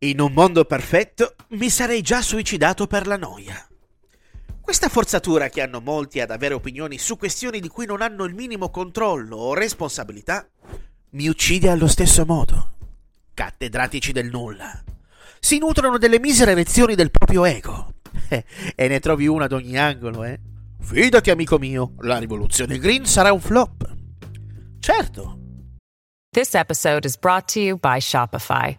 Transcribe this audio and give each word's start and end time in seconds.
In 0.00 0.20
un 0.20 0.32
mondo 0.32 0.64
perfetto 0.64 1.34
mi 1.48 1.68
sarei 1.68 2.02
già 2.02 2.22
suicidato 2.22 2.86
per 2.86 3.08
la 3.08 3.16
noia. 3.16 3.66
Questa 4.60 4.88
forzatura 4.88 5.48
che 5.48 5.60
hanno 5.60 5.80
molti 5.80 6.20
ad 6.20 6.30
avere 6.30 6.54
opinioni 6.54 6.98
su 6.98 7.16
questioni 7.16 7.58
di 7.58 7.66
cui 7.66 7.84
non 7.84 8.00
hanno 8.00 8.22
il 8.22 8.32
minimo 8.32 8.70
controllo 8.70 9.34
o 9.34 9.54
responsabilità 9.54 10.48
mi 11.10 11.26
uccide 11.26 11.68
allo 11.68 11.88
stesso 11.88 12.24
modo. 12.24 12.74
Cattedratici 13.34 14.12
del 14.12 14.28
nulla. 14.28 14.84
Si 15.40 15.58
nutrono 15.58 15.98
delle 15.98 16.20
misere 16.20 16.54
lezioni 16.54 16.94
del 16.94 17.10
proprio 17.10 17.44
ego. 17.44 17.94
e 18.28 18.86
ne 18.88 19.00
trovi 19.00 19.26
una 19.26 19.46
ad 19.46 19.52
ogni 19.52 19.76
angolo, 19.76 20.22
eh? 20.22 20.38
Fidati, 20.80 21.30
amico 21.30 21.58
mio, 21.58 21.94
la 22.02 22.18
rivoluzione 22.18 22.78
green 22.78 23.04
sarà 23.04 23.32
un 23.32 23.40
flop. 23.40 23.96
Certo. 24.78 25.38
This 26.30 26.54
episode 26.54 27.04
is 27.04 27.16
brought 27.18 27.52
to 27.52 27.58
you 27.58 27.76
by 27.78 27.98
Shopify. 27.98 28.78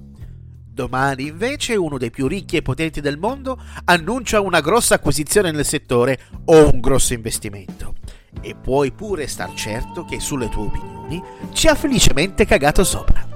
Domani 0.73 1.27
invece 1.27 1.75
uno 1.75 1.97
dei 1.97 2.11
più 2.11 2.27
ricchi 2.27 2.55
e 2.55 2.61
potenti 2.61 3.01
del 3.01 3.17
mondo 3.17 3.61
annuncia 3.83 4.39
una 4.39 4.61
grossa 4.61 4.95
acquisizione 4.95 5.51
nel 5.51 5.65
settore 5.65 6.17
o 6.45 6.71
un 6.71 6.79
grosso 6.79 7.13
investimento. 7.13 7.95
E 8.39 8.55
puoi 8.55 8.93
pure 8.93 9.27
star 9.27 9.53
certo 9.53 10.05
che 10.05 10.21
sulle 10.21 10.47
tue 10.47 10.67
opinioni 10.67 11.21
ci 11.51 11.67
ha 11.67 11.75
felicemente 11.75 12.45
cagato 12.45 12.85
sopra. 12.85 13.27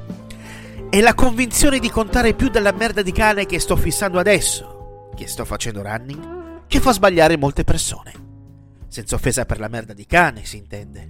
È 0.89 1.01
la 1.01 1.13
convinzione 1.13 1.79
di 1.79 1.89
contare 1.89 2.35
più 2.35 2.47
della 2.47 2.71
merda 2.71 3.01
di 3.01 3.11
cane 3.11 3.45
che 3.45 3.59
sto 3.59 3.75
fissando 3.75 4.17
adesso, 4.17 5.09
che 5.13 5.27
sto 5.27 5.43
facendo 5.43 5.81
running, 5.81 6.67
che 6.67 6.79
fa 6.79 6.93
sbagliare 6.93 7.35
molte 7.35 7.65
persone. 7.65 8.13
Senza 8.87 9.15
offesa 9.15 9.43
per 9.43 9.59
la 9.59 9.67
merda 9.67 9.91
di 9.91 10.05
cane, 10.05 10.45
si 10.45 10.55
intende. 10.55 11.05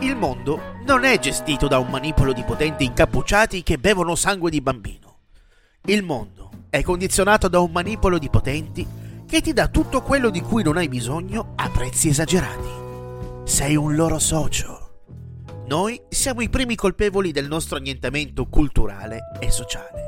Il 0.00 0.16
mondo 0.16 0.80
non 0.84 1.04
è 1.04 1.16
gestito 1.20 1.68
da 1.68 1.78
un 1.78 1.90
manipolo 1.90 2.32
di 2.32 2.42
potenti 2.42 2.84
incappucciati 2.84 3.62
che 3.62 3.78
bevono 3.78 4.16
sangue 4.16 4.50
di 4.50 4.60
bambino. 4.60 5.01
Il 5.86 6.04
mondo 6.04 6.50
è 6.70 6.80
condizionato 6.82 7.48
da 7.48 7.58
un 7.58 7.72
manipolo 7.72 8.16
di 8.16 8.30
potenti 8.30 8.86
che 9.26 9.40
ti 9.40 9.52
dà 9.52 9.66
tutto 9.66 10.00
quello 10.00 10.30
di 10.30 10.40
cui 10.40 10.62
non 10.62 10.76
hai 10.76 10.88
bisogno 10.88 11.54
a 11.56 11.68
prezzi 11.70 12.08
esagerati. 12.08 12.68
Sei 13.42 13.74
un 13.74 13.96
loro 13.96 14.20
socio. 14.20 14.90
Noi 15.66 16.00
siamo 16.08 16.40
i 16.40 16.48
primi 16.48 16.76
colpevoli 16.76 17.32
del 17.32 17.48
nostro 17.48 17.78
annientamento 17.78 18.46
culturale 18.46 19.32
e 19.40 19.50
sociale. 19.50 20.02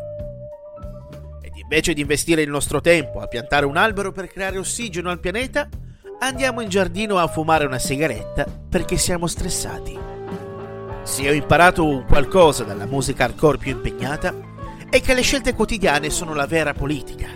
Ed 1.43 1.57
invece 1.57 1.93
di 1.93 2.03
investire 2.03 2.43
il 2.43 2.51
nostro 2.51 2.81
tempo 2.81 3.19
a 3.19 3.27
piantare 3.27 3.67
un 3.67 3.77
albero 3.77 4.13
per 4.13 4.29
creare 4.29 4.59
ossigeno 4.59 5.11
al 5.11 5.19
pianeta, 5.19 5.69
andiamo 6.21 6.61
in 6.61 6.69
giardino 6.69 7.19
a 7.19 7.27
fumare 7.27 7.67
una 7.67 7.81
sigaretta 7.81 8.45
perché 8.45 8.97
siamo 8.97 9.27
stressati. 9.27 9.99
Se 11.03 11.29
ho 11.29 11.33
imparato 11.33 12.05
qualcosa 12.07 12.63
dalla 12.63 12.87
musica 12.87 13.25
hardcore 13.25 13.59
più 13.59 13.73
impegnata, 13.73 14.53
è 14.95 15.01
che 15.01 15.13
le 15.13 15.23
scelte 15.23 15.55
quotidiane 15.55 16.09
sono 16.09 16.35
la 16.35 16.47
vera 16.47 16.73
politica. 16.73 17.27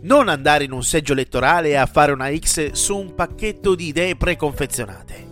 Non 0.00 0.28
andare 0.28 0.64
in 0.64 0.72
un 0.72 0.82
seggio 0.82 1.12
elettorale 1.12 1.78
a 1.78 1.86
fare 1.86 2.10
una 2.10 2.36
X 2.36 2.72
su 2.72 2.96
un 2.96 3.14
pacchetto 3.14 3.76
di 3.76 3.86
idee 3.86 4.16
preconfezionate. 4.16 5.26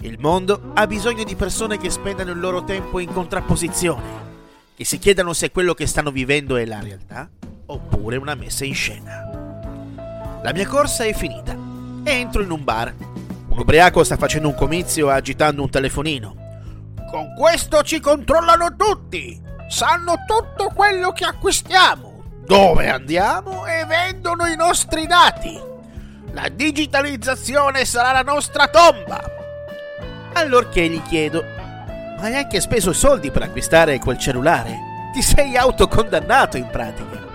Il 0.00 0.16
mondo 0.18 0.72
ha 0.74 0.88
bisogno 0.88 1.22
di 1.22 1.36
persone 1.36 1.78
che 1.78 1.88
spendano 1.88 2.32
il 2.32 2.40
loro 2.40 2.64
tempo 2.64 2.98
in 2.98 3.12
contrapposizione, 3.12 4.02
che 4.74 4.84
si 4.84 4.98
chiedano 4.98 5.34
se 5.34 5.52
quello 5.52 5.72
che 5.72 5.86
stanno 5.86 6.10
vivendo 6.10 6.56
è 6.56 6.64
la 6.64 6.80
realtà 6.80 7.30
oppure 7.66 8.16
una 8.16 8.34
messa 8.34 8.64
in 8.64 8.74
scena. 8.74 10.40
La 10.42 10.52
mia 10.52 10.66
corsa 10.66 11.04
è 11.04 11.14
finita 11.14 11.56
entro 12.02 12.42
in 12.42 12.50
un 12.50 12.64
bar. 12.64 12.92
Un 13.50 13.56
ubriaco 13.56 14.02
sta 14.02 14.16
facendo 14.16 14.48
un 14.48 14.56
comizio 14.56 15.10
agitando 15.10 15.62
un 15.62 15.70
telefonino. 15.70 16.34
Con 17.08 17.34
questo 17.38 17.84
ci 17.84 18.00
controllano 18.00 18.74
tutti! 18.74 19.46
Sanno 19.68 20.24
tutto 20.26 20.70
quello 20.74 21.12
che 21.12 21.26
acquistiamo, 21.26 22.22
dove 22.46 22.88
andiamo 22.88 23.66
e 23.66 23.84
vendono 23.84 24.46
i 24.46 24.56
nostri 24.56 25.06
dati. 25.06 25.60
La 26.32 26.48
digitalizzazione 26.48 27.84
sarà 27.84 28.12
la 28.12 28.22
nostra 28.22 28.68
tomba. 28.68 29.22
Allorché 30.32 30.88
gli 30.88 31.02
chiedo: 31.02 31.44
Ma 32.16 32.22
hai 32.22 32.36
anche 32.36 32.62
speso 32.62 32.94
soldi 32.94 33.30
per 33.30 33.42
acquistare 33.42 33.98
quel 33.98 34.16
cellulare? 34.16 34.74
Ti 35.12 35.20
sei 35.20 35.54
autocondannato 35.54 36.56
in 36.56 36.68
pratica. 36.68 37.26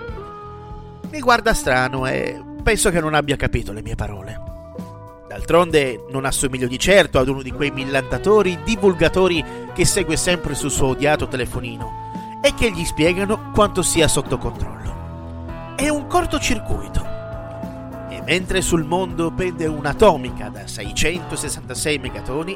Mi 1.08 1.20
guarda 1.20 1.54
strano 1.54 2.04
e 2.06 2.42
penso 2.64 2.90
che 2.90 2.98
non 2.98 3.14
abbia 3.14 3.36
capito 3.36 3.72
le 3.72 3.80
mie 3.80 3.94
parole. 3.94 4.42
D'altronde 5.28 6.04
non 6.10 6.24
assomiglio 6.24 6.66
di 6.66 6.80
certo 6.80 7.20
ad 7.20 7.28
uno 7.28 7.42
di 7.42 7.52
quei 7.52 7.70
millantatori 7.70 8.58
divulgatori 8.64 9.44
che 9.72 9.84
segue 9.84 10.16
sempre 10.16 10.56
sul 10.56 10.72
suo 10.72 10.88
odiato 10.88 11.28
telefonino 11.28 12.03
e 12.44 12.52
che 12.52 12.70
gli 12.70 12.84
spiegano 12.84 13.50
quanto 13.52 13.80
sia 13.80 14.06
sotto 14.06 14.36
controllo. 14.36 15.74
È 15.76 15.88
un 15.88 16.06
cortocircuito. 16.06 17.02
E 18.10 18.20
mentre 18.20 18.60
sul 18.60 18.84
mondo 18.84 19.32
pende 19.32 19.64
un'atomica 19.64 20.50
da 20.50 20.66
666 20.66 21.98
megatoni, 21.98 22.54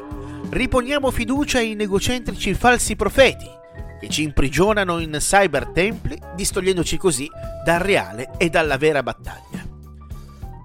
riponiamo 0.49 1.09
fiducia 1.09 1.59
in 1.59 1.81
egocentrici 1.81 2.53
falsi 2.53 2.95
profeti 2.95 3.49
che 3.99 4.09
ci 4.09 4.21
imprigionano 4.21 4.99
in 4.99 5.17
cyber 5.19 5.69
templi, 5.69 6.17
distogliendoci 6.35 6.97
così 6.97 7.27
dal 7.65 7.79
reale 7.79 8.29
e 8.37 8.51
dalla 8.51 8.77
vera 8.77 9.01
battaglia. 9.01 9.65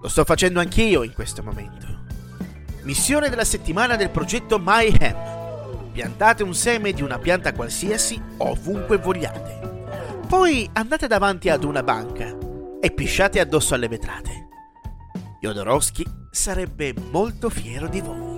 Lo 0.02 0.08
sto 0.08 0.24
facendo 0.24 0.60
anch'io 0.60 1.02
in 1.02 1.14
questo 1.14 1.42
momento. 1.42 2.02
Missione 2.82 3.30
della 3.30 3.44
settimana 3.44 3.96
del 3.96 4.10
progetto 4.10 4.58
Mayhem. 4.58 5.33
Piantate 5.94 6.42
un 6.42 6.54
seme 6.54 6.90
di 6.90 7.02
una 7.02 7.20
pianta 7.20 7.52
qualsiasi 7.52 8.20
ovunque 8.38 8.98
vogliate. 8.98 10.22
Poi 10.26 10.68
andate 10.72 11.06
davanti 11.06 11.48
ad 11.50 11.62
una 11.62 11.84
banca 11.84 12.36
e 12.80 12.90
pisciate 12.90 13.38
addosso 13.38 13.74
alle 13.74 13.86
vetrate. 13.86 14.48
Jodorowsky 15.38 16.02
sarebbe 16.32 16.92
molto 17.12 17.48
fiero 17.48 17.86
di 17.86 18.00
voi. 18.00 18.33